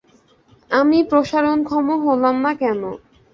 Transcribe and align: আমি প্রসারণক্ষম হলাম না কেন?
আমি 0.71 0.97
প্রসারণক্ষম 1.09 1.85
হলাম 2.05 2.35
না 2.45 2.51
কেন? 2.61 2.81